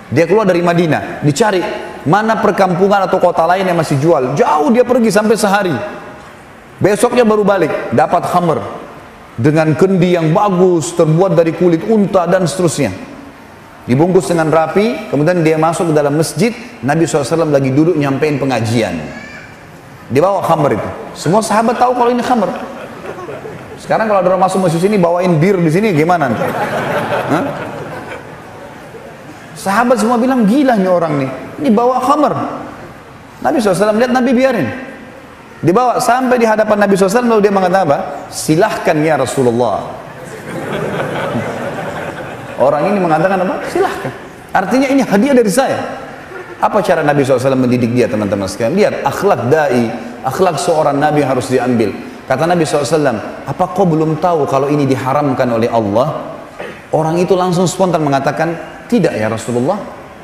Dia 0.08 0.24
keluar 0.24 0.48
dari 0.48 0.64
Madinah, 0.64 1.26
dicari 1.28 1.60
mana 2.08 2.40
perkampungan 2.40 3.04
atau 3.04 3.20
kota 3.20 3.44
lain 3.44 3.68
yang 3.68 3.76
masih 3.76 4.00
jual. 4.00 4.38
Jauh 4.38 4.72
dia 4.72 4.88
pergi 4.88 5.12
sampai 5.12 5.36
sehari. 5.36 5.76
Besoknya 6.80 7.28
baru 7.28 7.44
balik, 7.44 7.92
dapat 7.92 8.24
khamr 8.32 8.64
dengan 9.36 9.76
kendi 9.76 10.16
yang 10.16 10.32
bagus, 10.32 10.96
terbuat 10.96 11.36
dari 11.36 11.52
kulit 11.52 11.84
unta 11.84 12.24
dan 12.30 12.48
seterusnya. 12.48 12.96
Dibungkus 13.86 14.32
dengan 14.32 14.48
rapi, 14.50 15.12
kemudian 15.12 15.44
dia 15.44 15.60
masuk 15.60 15.92
ke 15.92 15.94
dalam 15.94 16.16
masjid, 16.16 16.56
Nabi 16.80 17.06
SAW 17.06 17.52
lagi 17.52 17.70
duduk 17.76 18.00
nyampein 18.00 18.40
pengajian. 18.40 18.98
Dibawa 20.08 20.40
khamr 20.46 20.80
itu. 20.80 20.90
Semua 21.18 21.42
sahabat 21.42 21.76
tahu 21.76 21.98
kalau 21.98 22.14
ini 22.14 22.24
khamr. 22.24 22.75
Sekarang 23.86 24.10
kalau 24.10 24.26
ada 24.26 24.34
orang 24.34 24.50
masuk 24.50 24.66
masjid 24.66 24.82
sini 24.82 24.98
bawain 24.98 25.38
bir 25.38 25.62
di 25.62 25.70
sini 25.70 25.94
gimana 25.94 26.34
nih? 26.34 26.42
Hah? 27.30 27.46
Sahabat 29.54 30.02
semua 30.02 30.18
bilang 30.18 30.50
gila 30.50 30.74
nih 30.74 30.90
orang 30.90 31.14
nih. 31.22 31.30
Ini 31.62 31.70
bawa 31.70 32.02
khamar. 32.02 32.34
Nabi 33.46 33.62
SAW 33.62 33.94
lihat 33.94 34.10
Nabi 34.10 34.34
biarin. 34.34 34.68
Dibawa 35.62 36.02
sampai 36.02 36.42
di 36.42 36.50
hadapan 36.50 36.82
Nabi 36.82 36.98
SAW 36.98 37.30
lalu 37.30 37.46
dia 37.46 37.54
mengatakan 37.54 37.86
apa? 37.86 38.00
Silahkan 38.34 38.98
ya 39.06 39.22
Rasulullah. 39.22 39.86
Orang 42.58 42.90
ini 42.90 42.98
mengatakan 42.98 43.38
apa? 43.46 43.62
Silahkan. 43.70 44.10
Artinya 44.50 44.90
ini 44.90 45.06
hadiah 45.06 45.38
dari 45.38 45.52
saya. 45.54 45.78
Apa 46.58 46.82
cara 46.82 47.06
Nabi 47.06 47.22
SAW 47.22 47.54
mendidik 47.54 47.94
dia 47.94 48.10
teman-teman 48.10 48.50
sekalian? 48.50 48.74
Lihat 48.74 48.96
akhlak 49.06 49.46
dai, 49.54 49.94
akhlak 50.26 50.58
seorang 50.58 50.98
Nabi 50.98 51.22
harus 51.22 51.54
diambil. 51.54 51.94
Kata 52.26 52.50
Nabi 52.50 52.66
SAW, 52.66 53.46
apa 53.46 53.64
kau 53.78 53.86
belum 53.86 54.18
tahu 54.18 54.50
kalau 54.50 54.66
ini 54.66 54.90
diharamkan 54.90 55.46
oleh 55.46 55.70
Allah? 55.70 56.34
Orang 56.90 57.22
itu 57.22 57.38
langsung 57.38 57.70
spontan 57.70 58.02
mengatakan, 58.02 58.82
tidak 58.90 59.14
ya 59.14 59.30
Rasulullah, 59.30 59.78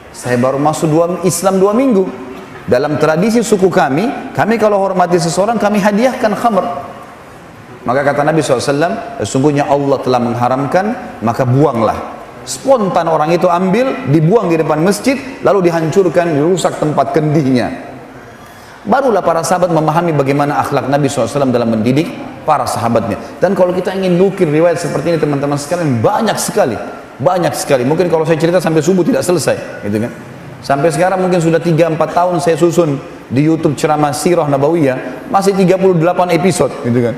saya 0.10 0.42
baru 0.42 0.58
masuk 0.58 0.90
dua, 0.90 1.06
Islam 1.22 1.62
dua 1.62 1.78
minggu. 1.78 2.10
Dalam 2.66 2.98
tradisi 2.98 3.46
suku 3.46 3.70
kami, 3.70 4.34
kami 4.34 4.58
kalau 4.58 4.82
hormati 4.82 5.22
seseorang, 5.22 5.62
kami 5.62 5.78
hadiahkan 5.78 6.34
khamr. 6.34 6.66
Maka 7.86 8.02
kata 8.02 8.22
Nabi 8.26 8.42
SAW, 8.42 9.22
sesungguhnya 9.22 9.70
Allah 9.70 9.98
telah 10.02 10.22
mengharamkan, 10.22 10.86
maka 11.22 11.46
buanglah. 11.46 12.18
Spontan 12.46 13.10
orang 13.14 13.30
itu 13.30 13.46
ambil, 13.46 14.10
dibuang 14.10 14.50
di 14.50 14.58
depan 14.58 14.82
masjid, 14.82 15.18
lalu 15.46 15.70
dihancurkan, 15.70 16.34
dirusak 16.34 16.82
tempat 16.82 17.14
kendihnya. 17.14 17.91
Barulah 18.82 19.22
para 19.22 19.46
sahabat 19.46 19.70
memahami 19.70 20.10
bagaimana 20.10 20.58
akhlak 20.58 20.90
Nabi 20.90 21.06
SAW 21.06 21.54
dalam 21.54 21.70
mendidik 21.70 22.10
para 22.50 22.66
sahabatnya. 22.66 23.38
Dan 23.38 23.54
kalau 23.54 23.70
kita 23.70 23.94
ingin 23.94 24.18
nukir 24.18 24.50
riwayat 24.50 24.82
seperti 24.82 25.14
ini 25.14 25.18
teman-teman 25.22 25.54
sekalian 25.54 26.02
banyak 26.02 26.34
sekali. 26.42 26.74
Banyak 27.22 27.54
sekali. 27.54 27.86
Mungkin 27.86 28.10
kalau 28.10 28.26
saya 28.26 28.42
cerita 28.42 28.58
sampai 28.58 28.82
subuh 28.82 29.06
tidak 29.06 29.22
selesai. 29.22 29.86
Gitu 29.86 30.02
kan. 30.02 30.12
Sampai 30.66 30.90
sekarang 30.90 31.22
mungkin 31.22 31.38
sudah 31.38 31.62
3-4 31.62 31.98
tahun 31.98 32.36
saya 32.42 32.58
susun 32.58 32.98
di 33.30 33.46
Youtube 33.46 33.78
ceramah 33.78 34.10
Sirah 34.18 34.50
Nabawiyah. 34.50 35.30
Masih 35.30 35.54
38 35.54 36.34
episode. 36.34 36.74
Gitu 36.82 37.00
kan. 37.06 37.16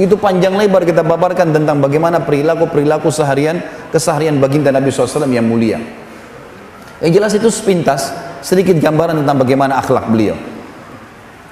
Itu 0.00 0.16
panjang 0.16 0.56
lebar 0.56 0.88
kita 0.88 1.04
paparkan 1.04 1.52
tentang 1.52 1.76
bagaimana 1.84 2.24
perilaku-perilaku 2.24 3.12
seharian, 3.12 3.60
keseharian 3.92 4.40
baginda 4.40 4.72
Nabi 4.72 4.88
SAW 4.88 5.28
yang 5.28 5.44
mulia. 5.44 5.76
Yang 7.04 7.12
jelas 7.12 7.32
itu 7.36 7.48
sepintas, 7.52 8.08
sedikit 8.40 8.80
gambaran 8.80 9.20
tentang 9.20 9.36
bagaimana 9.36 9.76
akhlak 9.76 10.08
beliau. 10.08 10.51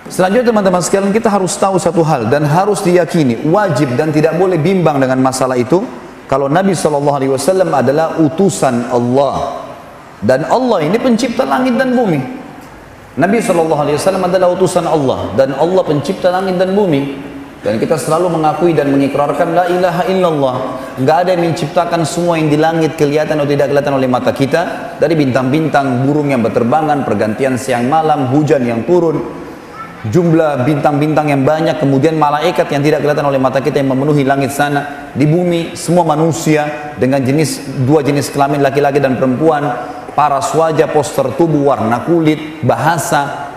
Selanjutnya 0.09 0.49
teman-teman 0.49 0.81
sekalian 0.81 1.13
kita 1.13 1.29
harus 1.29 1.53
tahu 1.61 1.77
satu 1.77 2.01
hal 2.01 2.33
dan 2.33 2.49
harus 2.49 2.81
diyakini 2.81 3.45
wajib 3.45 3.93
dan 4.01 4.09
tidak 4.09 4.33
boleh 4.41 4.57
bimbang 4.57 4.97
dengan 4.97 5.21
masalah 5.21 5.61
itu 5.61 5.85
kalau 6.25 6.47
Nabi 6.47 6.73
SAW 6.73 7.05
adalah 7.75 8.17
utusan 8.23 8.89
Allah. 8.89 9.67
Dan 10.23 10.47
Allah 10.47 10.87
ini 10.87 10.95
pencipta 10.95 11.43
langit 11.43 11.75
dan 11.75 11.91
bumi. 11.93 12.23
Nabi 13.19 13.43
SAW 13.43 13.75
adalah 13.99 14.49
utusan 14.55 14.87
Allah 14.87 15.35
dan 15.35 15.59
Allah 15.59 15.83
pencipta 15.83 16.31
langit 16.31 16.55
dan 16.55 16.71
bumi. 16.73 17.29
Dan 17.61 17.77
kita 17.77 18.01
selalu 18.01 18.41
mengakui 18.41 18.73
dan 18.73 18.89
mengikrarkan 18.89 19.53
la 19.53 19.69
ilaha 19.69 20.09
illallah. 20.09 20.57
Nggak 20.97 21.17
ada 21.27 21.31
yang 21.37 21.45
menciptakan 21.51 22.09
semua 22.09 22.41
yang 22.41 22.49
di 22.49 22.57
langit 22.57 22.97
kelihatan 22.97 23.37
atau 23.37 23.51
tidak 23.51 23.69
kelihatan 23.69 23.95
oleh 24.01 24.09
mata 24.09 24.33
kita. 24.33 24.63
Dari 24.97 25.13
bintang-bintang 25.13 26.09
burung 26.09 26.33
yang 26.33 26.41
berterbangan 26.41 27.05
pergantian 27.05 27.61
siang 27.61 27.91
malam 27.91 28.33
hujan 28.33 28.65
yang 28.65 28.87
turun 28.89 29.40
jumlah 30.09 30.65
bintang-bintang 30.65 31.29
yang 31.29 31.45
banyak, 31.45 31.77
kemudian 31.77 32.17
malaikat 32.17 32.73
yang 32.73 32.81
tidak 32.81 33.05
kelihatan 33.05 33.29
oleh 33.29 33.37
mata 33.37 33.61
kita 33.61 33.85
yang 33.85 33.93
memenuhi 33.93 34.25
langit 34.25 34.49
sana, 34.49 35.13
di 35.13 35.29
bumi 35.29 35.77
semua 35.77 36.09
manusia 36.09 36.95
dengan 36.97 37.21
jenis 37.21 37.85
dua 37.85 38.01
jenis 38.01 38.33
kelamin 38.33 38.65
laki-laki 38.65 38.97
dan 38.97 39.21
perempuan, 39.21 39.61
paras 40.17 40.57
wajah, 40.57 40.89
poster 40.89 41.29
tubuh, 41.37 41.69
warna 41.69 42.01
kulit, 42.09 42.65
bahasa, 42.65 43.53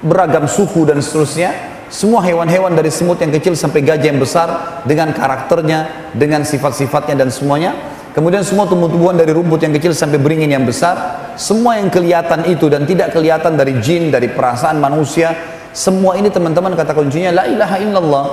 beragam 0.00 0.48
suku 0.48 0.88
dan 0.88 1.04
seterusnya, 1.04 1.52
semua 1.92 2.24
hewan-hewan 2.24 2.72
dari 2.72 2.88
semut 2.88 3.20
yang 3.20 3.28
kecil 3.36 3.52
sampai 3.52 3.84
gajah 3.84 4.08
yang 4.08 4.16
besar 4.16 4.48
dengan 4.88 5.12
karakternya, 5.12 6.08
dengan 6.16 6.40
sifat-sifatnya 6.40 7.20
dan 7.20 7.28
semuanya. 7.28 7.76
Kemudian 8.12 8.44
semua 8.44 8.68
tumbuh-tumbuhan 8.68 9.16
dari 9.16 9.32
rumput 9.32 9.64
yang 9.64 9.72
kecil 9.72 9.96
sampai 9.96 10.20
beringin 10.20 10.52
yang 10.52 10.64
besar, 10.68 11.20
semua 11.36 11.80
yang 11.80 11.88
kelihatan 11.88 12.44
itu 12.44 12.68
dan 12.68 12.84
tidak 12.84 13.12
kelihatan 13.12 13.56
dari 13.56 13.76
jin, 13.80 14.12
dari 14.12 14.28
perasaan 14.28 14.76
manusia, 14.80 15.32
semua 15.72 16.20
ini 16.20 16.28
teman-teman 16.28 16.76
kata 16.76 16.92
kuncinya 16.92 17.32
la 17.32 17.44
ilaha 17.48 17.76
illallah. 17.80 18.26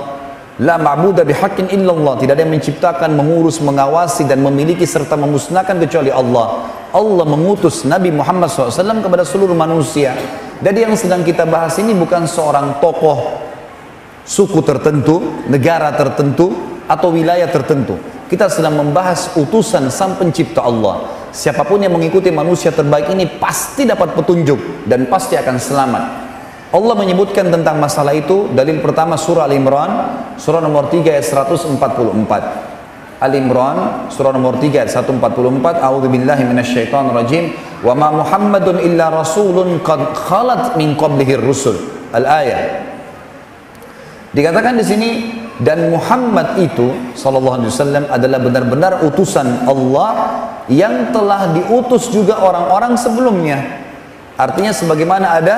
La 0.60 0.76
ma'budah 0.76 1.24
bihaqqin 1.24 1.72
illallah. 1.72 2.20
Tidak 2.20 2.36
ada 2.36 2.44
yang 2.44 2.52
menciptakan, 2.52 3.16
mengurus, 3.16 3.64
mengawasi 3.64 4.28
dan 4.28 4.44
memiliki 4.44 4.84
serta 4.84 5.16
memusnahkan 5.16 5.80
kecuali 5.80 6.12
Allah. 6.12 6.68
Allah 6.92 7.24
mengutus 7.24 7.88
Nabi 7.88 8.12
Muhammad 8.12 8.52
SAW 8.52 9.00
kepada 9.00 9.24
seluruh 9.24 9.56
manusia. 9.56 10.12
Jadi 10.60 10.84
yang 10.84 10.92
sedang 11.00 11.24
kita 11.24 11.48
bahas 11.48 11.80
ini 11.80 11.96
bukan 11.96 12.28
seorang 12.28 12.76
tokoh 12.76 13.40
suku 14.30 14.60
tertentu, 14.60 15.42
negara 15.48 15.96
tertentu, 15.96 16.52
atau 16.84 17.08
wilayah 17.08 17.48
tertentu. 17.48 17.96
Kita 18.28 18.52
sedang 18.52 18.78
membahas 18.78 19.32
utusan 19.40 19.88
sang 19.88 20.20
pencipta 20.20 20.60
Allah. 20.62 21.08
Siapa 21.30 21.62
pun 21.62 21.80
yang 21.80 21.94
mengikuti 21.94 22.28
manusia 22.28 22.74
terbaik 22.74 23.10
ini 23.14 23.26
pasti 23.38 23.86
dapat 23.86 24.12
petunjuk 24.12 24.86
dan 24.86 25.06
pasti 25.06 25.38
akan 25.38 25.56
selamat. 25.56 26.29
Allah 26.70 26.94
menyebutkan 26.94 27.50
tentang 27.50 27.82
masalah 27.82 28.14
itu 28.14 28.46
dalil 28.54 28.78
pertama 28.78 29.18
surah 29.18 29.50
Al-Imran 29.50 29.90
surah 30.38 30.62
nomor 30.62 30.86
3 30.86 31.02
ayat 31.02 31.26
144 31.26 32.70
Al-Imran 33.20 34.08
surah 34.08 34.32
nomor 34.32 34.56
3 34.56 34.80
ayat 34.80 34.90
144 34.96 35.20
A'udzubillahi 35.60 36.42
minasyaitonirrajim. 36.48 37.52
Wa 37.84 37.92
ma 37.92 38.08
Muhammadun 38.16 38.80
illa 38.80 39.12
rasulun 39.12 39.76
qad 39.84 40.16
khalat 40.16 40.80
min 40.80 40.96
qablihi 40.96 41.36
rusul. 41.36 41.76
Al-ayah. 42.16 42.80
Dikatakan 44.32 44.80
di 44.80 44.84
sini 44.88 45.10
dan 45.60 45.92
Muhammad 45.92 46.56
itu 46.64 46.96
sallallahu 47.12 47.60
alaihi 47.60 47.70
wasallam 47.76 48.04
adalah 48.08 48.38
benar-benar 48.40 48.92
utusan 49.04 49.68
Allah 49.68 50.10
yang 50.72 51.12
telah 51.12 51.52
diutus 51.52 52.08
juga 52.08 52.40
orang-orang 52.40 52.96
sebelumnya. 52.96 53.84
Artinya 54.40 54.72
sebagaimana 54.72 55.36
ada 55.36 55.56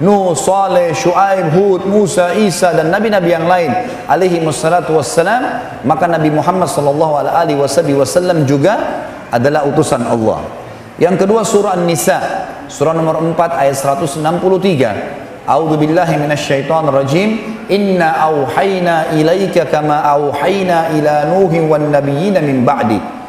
Nuh, 0.00 0.32
Saleh, 0.32 0.96
Shu'aib, 0.96 1.52
Hud, 1.52 1.84
Musa, 1.84 2.32
Isa 2.32 2.72
dan 2.72 2.88
nabi-nabi 2.88 3.36
yang 3.36 3.44
lain 3.44 3.68
alaihi 4.08 4.40
wassalatu 4.40 4.96
wassalam, 4.96 5.60
maka 5.84 6.08
Nabi 6.08 6.32
Muhammad 6.32 6.72
sallallahu 6.72 7.20
alaihi 7.20 7.60
wasallam 7.60 8.48
juga 8.48 9.04
adalah 9.28 9.68
utusan 9.68 10.00
Allah. 10.00 10.40
Yang 10.96 11.24
kedua 11.24 11.44
surah 11.44 11.76
An-Nisa, 11.76 12.16
surah 12.72 12.96
nomor 12.96 13.20
4 13.20 13.60
ayat 13.60 13.76
163. 13.76 15.44
A'udzu 15.44 15.76
billahi 15.76 16.16
minasyaitonir 16.16 16.96
rajim. 16.96 17.28
Inna 17.68 18.24
auhayna 18.24 19.12
ilaika 19.12 19.68
kama 19.68 20.00
auhayna 20.00 20.96
ila 20.96 21.28
Nuhin 21.28 21.68
wan 21.68 21.92
nabiyyin 21.92 22.40
min 22.40 22.64
ba'di. 22.64 23.19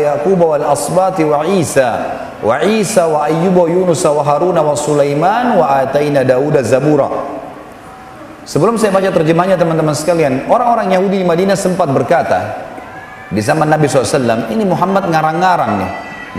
Yaqub 0.00 0.40
wal 0.40 0.64
asbati 0.72 1.20
wa 1.20 1.44
Isa 1.44 2.00
wa 2.40 2.56
Isa 2.64 3.04
wa 3.04 3.28
Ayyub 3.28 3.52
wa 3.52 3.68
Yunus 3.68 4.08
wa 4.08 4.24
Harun 4.24 4.56
wa 4.56 4.72
Sulaiman 4.72 5.60
wa 5.60 5.84
ataina 5.84 6.24
Dauda 6.24 6.64
zabura. 6.64 7.12
Sebelum 8.48 8.80
saya 8.80 8.94
baca 8.94 9.12
terjemahnya 9.12 9.60
teman-teman 9.60 9.92
sekalian, 9.92 10.48
orang-orang 10.48 10.94
Yahudi 10.94 11.20
di 11.20 11.26
Madinah 11.26 11.58
sempat 11.58 11.92
berkata 11.92 12.62
di 13.28 13.42
zaman 13.42 13.66
Nabi 13.66 13.90
SAW, 13.90 14.48
ini 14.54 14.62
Muhammad 14.62 15.10
ngarang-ngarang 15.12 15.72
nih. 15.82 15.90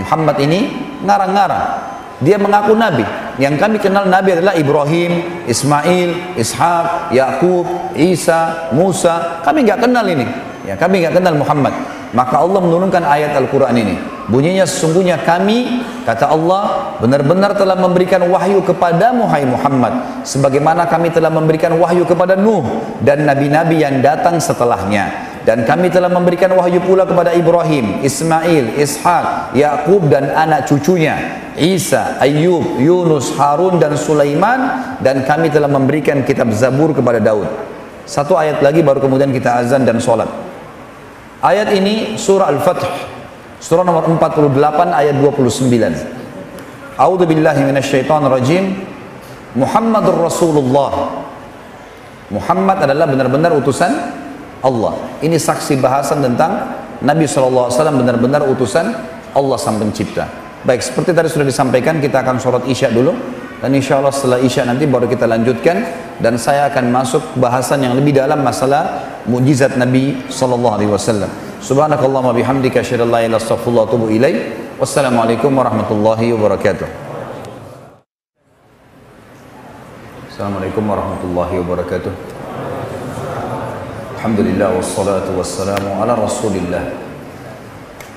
Muhammad 0.02 0.38
ini 0.40 0.60
ngarang-ngarang. 1.04 1.97
Dia 2.22 2.42
mengaku 2.42 2.74
nabi. 2.74 3.06
Yang 3.38 3.62
kami 3.62 3.78
kenal 3.78 4.10
nabi 4.10 4.34
adalah 4.34 4.58
Ibrahim, 4.58 5.46
Ismail, 5.46 6.38
Ishak, 6.38 7.14
Yakub, 7.14 7.94
Isa, 7.94 8.74
Musa. 8.74 9.42
Kami 9.46 9.62
nggak 9.62 9.86
kenal 9.86 10.06
ini. 10.10 10.26
Ya, 10.66 10.74
kami 10.74 11.06
nggak 11.06 11.22
kenal 11.22 11.38
Muhammad. 11.38 11.74
Maka 12.16 12.40
Allah 12.40 12.60
menurunkan 12.64 13.04
ayat 13.04 13.38
Al-Quran 13.38 13.76
ini. 13.78 13.96
Bunyinya 14.28 14.68
sesungguhnya 14.68 15.24
kami, 15.24 15.86
kata 16.04 16.28
Allah, 16.28 16.96
benar-benar 17.00 17.56
telah 17.56 17.80
memberikan 17.80 18.26
wahyu 18.28 18.60
kepada 18.66 19.16
Hai 19.16 19.48
Muhammad. 19.48 20.26
Sebagaimana 20.28 20.90
kami 20.90 21.14
telah 21.14 21.32
memberikan 21.32 21.72
wahyu 21.80 22.04
kepada 22.04 22.36
Nuh 22.36 22.64
dan 23.06 23.24
nabi-nabi 23.24 23.80
yang 23.80 24.04
datang 24.04 24.42
setelahnya. 24.42 25.37
Dan 25.48 25.64
kami 25.64 25.88
telah 25.88 26.12
memberikan 26.12 26.52
wahyu 26.60 26.84
pula 26.84 27.08
kepada 27.08 27.32
Ibrahim, 27.32 28.04
Ismail, 28.04 28.76
Ishak, 28.76 29.56
Yakub 29.56 30.12
dan 30.12 30.28
anak 30.36 30.68
cucunya, 30.68 31.40
Isa, 31.56 32.20
Ayub, 32.20 32.76
Yunus, 32.76 33.32
Harun 33.40 33.80
dan 33.80 33.96
Sulaiman 33.96 35.00
dan 35.00 35.24
kami 35.24 35.48
telah 35.48 35.72
memberikan 35.72 36.28
kitab 36.28 36.52
Zabur 36.52 36.92
kepada 36.92 37.24
Daud. 37.24 37.48
Satu 38.04 38.36
ayat 38.36 38.60
lagi 38.60 38.84
baru 38.84 39.00
kemudian 39.00 39.32
kita 39.32 39.64
azan 39.64 39.88
dan 39.88 40.04
solat. 40.04 40.28
Ayat 41.40 41.72
ini 41.72 42.20
surah 42.20 42.52
Al-Fath, 42.52 42.84
surah 43.64 43.88
nomor 43.88 44.04
48 44.04 44.52
ayat 45.00 45.16
29. 45.16 47.00
A'udzu 47.00 47.24
billahi 47.24 47.64
minasyaitonir 47.64 48.36
rajim. 48.36 48.84
Muhammadur 49.56 50.28
Rasulullah. 50.28 51.24
Muhammad 52.36 52.84
adalah 52.84 53.08
benar-benar 53.08 53.56
utusan 53.56 54.27
Allah. 54.62 54.98
Ini 55.22 55.38
saksi 55.38 55.78
bahasan 55.78 56.22
tentang 56.26 56.78
Nabi 57.02 57.30
SAW 57.30 57.70
benar-benar 57.70 58.42
utusan 58.50 58.90
Allah 59.38 59.58
sang 59.62 59.78
pencipta. 59.78 60.26
Baik, 60.66 60.82
seperti 60.82 61.14
tadi 61.14 61.30
sudah 61.30 61.46
disampaikan, 61.46 62.02
kita 62.02 62.26
akan 62.26 62.42
sholat 62.42 62.64
isya 62.66 62.90
dulu. 62.90 63.14
Dan 63.58 63.74
insya 63.74 63.98
Allah 63.98 64.14
setelah 64.14 64.38
isya 64.38 64.66
nanti 64.66 64.86
baru 64.90 65.06
kita 65.06 65.30
lanjutkan. 65.30 65.78
Dan 66.18 66.42
saya 66.42 66.70
akan 66.74 66.90
masuk 66.90 67.22
bahasan 67.38 67.86
yang 67.86 67.94
lebih 67.94 68.18
dalam 68.18 68.42
masalah 68.42 69.06
mujizat 69.30 69.78
Nabi 69.78 70.18
SAW. 70.30 71.30
Subhanakallahumma 71.62 72.34
bihamdika 72.34 72.82
asyhadu 72.82 73.10
an 73.10 73.14
la 73.14 73.40
Wassalamualaikum 74.78 75.50
warahmatullahi 75.58 76.38
wabarakatuh. 76.38 76.86
Assalamualaikum 80.30 80.86
warahmatullahi 80.86 81.58
wabarakatuh. 81.66 82.37
Alhamdulillah 84.18 84.74
wassalatu 84.74 85.38
wassalamu 85.38 86.02
ala 86.02 86.18
rasulillah. 86.18 86.90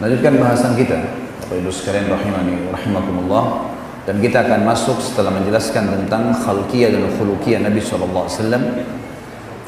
Lanjutkan 0.01 0.41
bahasan 0.41 0.73
kita 0.73 0.97
Bapak 0.97 1.61
Ibu 1.61 1.69
sekalian 1.69 2.09
rahimani 2.09 2.73
rahimakumullah. 2.73 3.69
Dan 4.09 4.17
kita 4.25 4.49
akan 4.49 4.65
masuk 4.65 4.97
setelah 4.97 5.29
menjelaskan 5.29 5.93
tentang 5.93 6.33
khalqiyah 6.33 6.97
dan 6.97 7.05
khuluqiyah 7.05 7.61
Nabi 7.61 7.85
SAW 7.85 8.33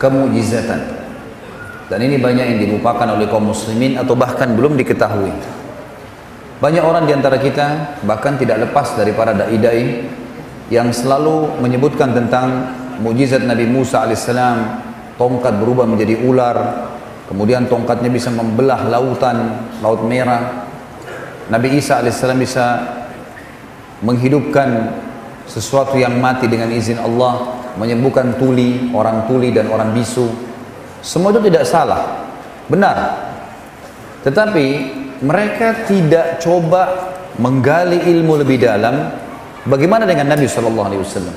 Kemujizatan. 0.01 0.81
Dan 1.93 2.01
ini 2.01 2.17
banyak 2.17 2.57
yang 2.57 2.59
dilupakan 2.65 3.13
oleh 3.13 3.29
kaum 3.29 3.53
muslimin 3.53 4.01
atau 4.01 4.17
bahkan 4.17 4.57
belum 4.57 4.81
diketahui. 4.81 5.37
Banyak 6.65 6.81
orang 6.81 7.05
di 7.05 7.13
antara 7.13 7.37
kita 7.37 8.01
bahkan 8.09 8.41
tidak 8.41 8.73
lepas 8.73 8.97
dari 8.97 9.13
para 9.13 9.37
da'i-da'i 9.37 10.09
Yang 10.73 11.05
selalu 11.05 11.61
menyebutkan 11.61 12.17
tentang 12.17 12.73
mujizat 13.05 13.45
Nabi 13.45 13.69
Musa 13.69 14.09
alaihissalam 14.09 14.92
tongkat 15.17 15.59
berubah 15.61 15.85
menjadi 15.85 16.21
ular, 16.25 16.57
kemudian 17.29 17.69
tongkatnya 17.69 18.09
bisa 18.09 18.33
membelah 18.33 18.89
lautan, 18.89 19.69
laut 19.81 20.05
merah. 20.05 20.69
Nabi 21.49 21.77
Isa 21.77 22.01
alaihissalam 22.01 22.41
bisa 22.41 22.67
menghidupkan 24.03 24.93
sesuatu 25.47 25.99
yang 25.99 26.17
mati 26.19 26.49
dengan 26.49 26.71
izin 26.71 26.99
Allah, 27.03 27.61
menyembuhkan 27.77 28.37
tuli, 28.37 28.93
orang 28.95 29.27
tuli 29.29 29.53
dan 29.53 29.69
orang 29.69 29.93
bisu. 29.93 30.29
Semua 31.03 31.35
itu 31.35 31.43
tidak 31.51 31.67
salah, 31.67 32.31
benar. 32.71 33.29
Tetapi 34.23 34.67
mereka 35.23 35.87
tidak 35.87 36.39
coba 36.39 37.15
menggali 37.39 38.07
ilmu 38.07 38.39
lebih 38.45 38.63
dalam 38.63 39.11
bagaimana 39.67 40.07
dengan 40.07 40.31
Nabi 40.31 40.47
Wasallam. 40.47 41.37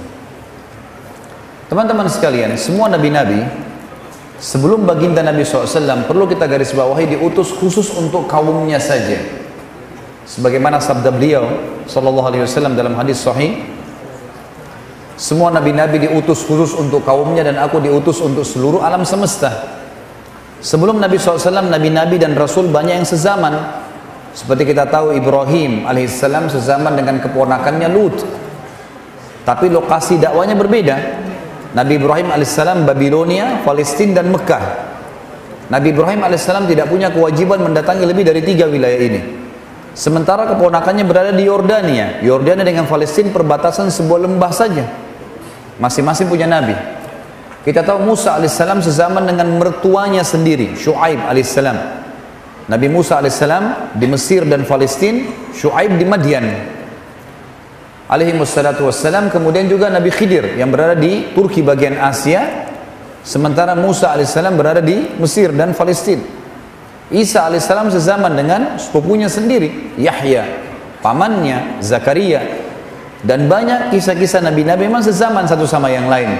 Teman-teman 1.65 2.05
sekalian, 2.05 2.53
semua 2.61 2.93
nabi-nabi 2.93 3.41
Sebelum 4.35 4.83
baginda 4.83 5.23
Nabi 5.23 5.47
SAW 5.47 6.05
perlu 6.05 6.27
kita 6.27 6.45
garis 6.45 6.75
bawahi 6.75 7.15
diutus 7.15 7.55
khusus 7.55 7.95
untuk 7.95 8.27
kaumnya 8.27 8.77
saja. 8.77 9.15
Sebagaimana 10.25 10.81
sabda 10.81 11.13
beliau 11.13 11.45
Sallallahu 11.85 12.27
Alaihi 12.33 12.43
Wasallam 12.43 12.73
dalam 12.73 12.97
hadis 12.97 13.21
Sahih, 13.21 13.61
semua 15.15 15.47
nabi-nabi 15.47 16.03
diutus 16.03 16.43
khusus 16.43 16.75
untuk 16.75 17.07
kaumnya 17.07 17.47
dan 17.47 17.55
aku 17.55 17.79
diutus 17.79 18.19
untuk 18.19 18.43
seluruh 18.43 18.83
alam 18.83 19.07
semesta. 19.07 19.79
Sebelum 20.59 20.97
Nabi 20.97 21.21
SAW, 21.21 21.69
nabi-nabi 21.69 22.17
dan 22.17 22.33
rasul 22.33 22.67
banyak 22.73 22.99
yang 22.99 23.07
sezaman. 23.07 23.53
Seperti 24.35 24.75
kita 24.75 24.89
tahu 24.89 25.15
Ibrahim 25.15 25.87
alaihissalam 25.87 26.51
sezaman 26.51 26.97
dengan 26.97 27.21
keponakannya 27.23 27.87
Lut. 27.93 28.17
Tapi 29.45 29.71
lokasi 29.71 30.19
dakwanya 30.19 30.57
berbeda. 30.57 30.97
Nabi 31.75 31.99
Ibrahim 31.99 32.31
alaihissalam 32.31 32.87
Babilonia, 32.87 33.59
Palestina 33.67 34.23
dan 34.23 34.31
Mekah. 34.31 34.63
Nabi 35.67 35.91
Ibrahim 35.91 36.23
alaihissalam 36.23 36.71
tidak 36.71 36.87
punya 36.87 37.11
kewajiban 37.11 37.59
mendatangi 37.59 38.07
lebih 38.07 38.23
dari 38.23 38.39
tiga 38.47 38.63
wilayah 38.63 38.95
ini. 38.95 39.21
Sementara 39.91 40.47
keponakannya 40.55 41.03
berada 41.03 41.35
di 41.35 41.43
Yordania. 41.43 42.23
Yordania 42.23 42.63
dengan 42.63 42.87
Palestina 42.87 43.27
perbatasan 43.27 43.91
sebuah 43.91 44.23
lembah 44.23 44.51
saja. 44.55 44.87
Masing-masing 45.75 46.31
punya 46.31 46.47
nabi. 46.47 46.75
Kita 47.67 47.83
tahu 47.83 48.07
Musa 48.07 48.39
alaihissalam 48.39 48.79
sezaman 48.79 49.27
dengan 49.27 49.51
mertuanya 49.59 50.23
sendiri, 50.23 50.79
Shu'aib 50.79 51.27
alaihissalam. 51.27 51.75
Nabi 52.71 52.87
Musa 52.87 53.19
alaihissalam 53.19 53.91
di 53.99 54.05
Mesir 54.07 54.47
dan 54.47 54.63
Palestina, 54.63 55.27
Shu'aib 55.51 55.99
di 55.99 56.05
Madian 56.07 56.74
alaihi 58.09 58.37
wassalatu 58.37 58.87
wassalam. 58.87 59.29
Kemudian 59.29 59.69
juga 59.69 59.89
Nabi 59.89 60.09
Khidir 60.13 60.57
yang 60.57 60.69
berada 60.69 60.97
di 60.97 61.33
Turki 61.33 61.61
bagian 61.65 61.97
Asia. 61.97 62.69
Sementara 63.25 63.73
Musa 63.73 64.13
alaihissalam 64.13 64.53
berada 64.53 64.85
di 64.85 65.17
Mesir 65.17 65.49
dan 65.49 65.73
Palestina 65.73 66.21
Isa 67.09 67.49
alaihissalam 67.49 67.89
sezaman 67.89 68.37
dengan 68.37 68.77
sepupunya 68.77 69.25
sendiri 69.25 69.97
Yahya 69.97 70.45
pamannya 71.01 71.81
Zakaria. 71.81 72.41
Dan 73.25 73.49
banyak 73.49 73.89
kisah-kisah 73.89 74.45
nabi-nabi 74.45 74.85
memang 74.85 75.01
sezaman 75.01 75.49
satu 75.49 75.65
sama 75.65 75.89
yang 75.89 76.05
lain. 76.05 76.37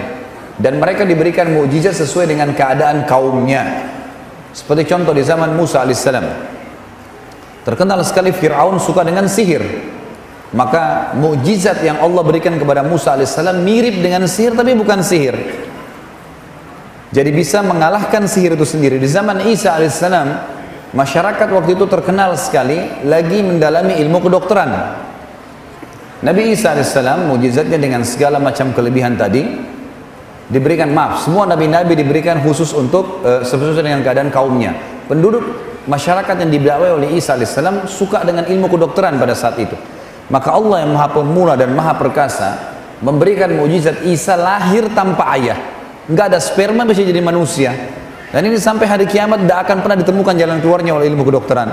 Dan 0.62 0.78
mereka 0.78 1.01
diberikan 1.01 1.49
mukjizat 1.49 1.97
sesuai 1.97 2.30
dengan 2.30 2.54
keadaan 2.54 3.10
kaumnya. 3.10 3.89
Seperti 4.54 4.86
contoh 4.88 5.12
di 5.12 5.25
zaman 5.25 5.58
Musa 5.58 5.82
alaihissalam 5.82 6.54
terkenal 7.65 7.97
sekali 8.06 8.30
Fir'aun 8.30 8.78
suka 8.78 9.01
dengan 9.01 9.25
sihir 9.25 9.60
maka 10.55 11.11
mukjizat 11.19 11.83
yang 11.83 11.99
Allah 11.99 12.23
berikan 12.23 12.55
kepada 12.55 12.79
Musa 12.79 13.11
alaihissalam 13.11 13.59
mirip 13.59 13.99
dengan 13.99 14.23
sihir 14.23 14.55
tapi 14.55 14.71
bukan 14.71 15.03
sihir 15.03 15.35
Jadi 17.15 17.31
bisa 17.31 17.63
mengalahkan 17.63 18.27
sihir 18.27 18.59
itu 18.59 18.67
sendiri. 18.67 18.99
Di 18.99 19.07
zaman 19.07 19.39
Isa 19.47 19.71
alaihissalam, 19.71 20.35
masyarakat 20.91 21.47
waktu 21.47 21.79
itu 21.79 21.87
terkenal 21.87 22.35
sekali 22.35 23.07
lagi 23.07 23.39
mendalami 23.39 23.95
ilmu 24.03 24.19
kedokteran. 24.19 24.99
Nabi 26.19 26.51
Isa 26.51 26.75
alaihissalam 26.75 27.31
mujizatnya 27.31 27.79
dengan 27.79 28.03
segala 28.03 28.35
macam 28.35 28.75
kelebihan 28.75 29.15
tadi 29.15 29.47
diberikan 30.51 30.91
maaf. 30.91 31.23
Semua 31.23 31.47
nabi-nabi 31.47 31.95
diberikan 31.95 32.43
khusus 32.43 32.75
untuk 32.75 33.23
uh, 33.23 33.47
sesuai 33.47 33.79
dengan 33.79 34.03
keadaan 34.03 34.27
kaumnya. 34.27 34.75
Penduduk 35.07 35.43
masyarakat 35.87 36.35
yang 36.35 36.51
didakwai 36.51 36.99
oleh 36.99 37.15
Isa 37.15 37.39
alaihissalam 37.39 37.87
suka 37.87 38.27
dengan 38.27 38.43
ilmu 38.43 38.67
kedokteran 38.67 39.15
pada 39.15 39.31
saat 39.31 39.55
itu. 39.55 39.94
Maka 40.25 40.49
Allah 40.57 40.81
yang 40.81 40.91
maha 40.97 41.09
pemula 41.13 41.53
dan 41.53 41.73
maha 41.77 41.93
perkasa 41.93 42.75
memberikan 43.03 43.53
mujizat 43.53 44.01
Isa 44.09 44.33
lahir 44.33 44.89
tanpa 44.93 45.29
ayah. 45.38 45.59
Nggak 46.09 46.25
ada 46.33 46.39
sperma 46.41 46.81
bisa 46.85 47.05
jadi 47.05 47.21
manusia. 47.21 47.73
Dan 48.33 48.49
ini 48.49 48.57
sampai 48.57 48.89
hari 48.89 49.05
kiamat 49.05 49.45
tidak 49.45 49.69
akan 49.69 49.77
pernah 49.85 49.97
ditemukan 50.01 50.35
jalan 50.35 50.57
keluarnya 50.59 50.91
oleh 50.97 51.07
ilmu 51.13 51.23
kedokteran. 51.23 51.69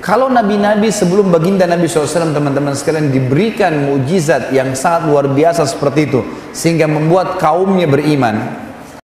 Kalau 0.00 0.32
nabi-nabi 0.32 0.88
sebelum 0.88 1.28
baginda 1.28 1.68
Nabi 1.68 1.84
SAW 1.84 2.32
teman-teman 2.32 2.72
sekalian 2.72 3.12
diberikan 3.12 3.84
mujizat 3.84 4.48
yang 4.48 4.72
sangat 4.72 5.04
luar 5.04 5.28
biasa 5.28 5.68
seperti 5.68 6.08
itu 6.08 6.24
sehingga 6.56 6.88
membuat 6.88 7.36
kaumnya 7.36 7.84
beriman 7.84 8.40